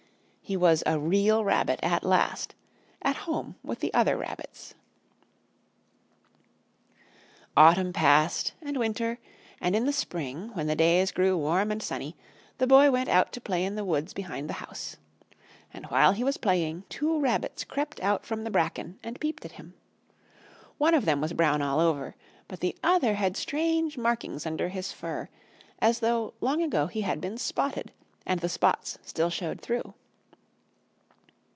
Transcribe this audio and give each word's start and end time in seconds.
He 0.43 0.57
was 0.57 0.83
a 0.85 0.99
Real 0.99 1.45
Rabbit 1.45 1.79
at 1.81 2.03
last, 2.03 2.55
at 3.01 3.15
home 3.15 3.55
with 3.63 3.79
the 3.79 3.93
other 3.93 4.17
rabbits. 4.17 4.73
At 7.55 7.55
Last! 7.55 7.55
At 7.55 7.55
Last! 7.55 7.55
Autumn 7.55 7.93
passed 7.93 8.53
and 8.61 8.75
Winter, 8.77 9.17
and 9.61 9.77
in 9.77 9.85
the 9.85 9.93
Spring, 9.93 10.49
when 10.53 10.67
the 10.67 10.75
days 10.75 11.13
grew 11.13 11.37
warm 11.37 11.71
and 11.71 11.81
sunny, 11.81 12.17
the 12.57 12.67
Boy 12.67 12.91
went 12.91 13.07
out 13.07 13.31
to 13.31 13.39
play 13.39 13.63
in 13.63 13.75
the 13.75 13.85
wood 13.85 14.13
behind 14.13 14.49
the 14.49 14.55
house. 14.55 14.97
And 15.73 15.85
while 15.85 16.11
he 16.11 16.23
was 16.25 16.35
playing, 16.35 16.83
two 16.89 17.17
rabbits 17.21 17.63
crept 17.63 18.01
out 18.01 18.25
from 18.25 18.43
the 18.43 18.51
bracken 18.51 18.99
and 19.01 19.21
peeped 19.21 19.45
at 19.45 19.53
him. 19.53 19.73
One 20.79 20.93
of 20.93 21.05
them 21.05 21.21
was 21.21 21.31
brown 21.31 21.61
all 21.61 21.79
over, 21.79 22.13
but 22.49 22.59
the 22.59 22.75
other 22.83 23.13
had 23.13 23.37
strange 23.37 23.97
markings 23.97 24.45
under 24.45 24.67
his 24.67 24.91
fur, 24.91 25.29
as 25.79 26.01
though 26.01 26.33
long 26.41 26.61
ago 26.61 26.87
he 26.87 27.01
had 27.01 27.21
been 27.21 27.37
spotted, 27.37 27.93
and 28.25 28.41
the 28.41 28.49
spots 28.49 28.97
still 29.05 29.29
showed 29.29 29.61
through. 29.61 29.93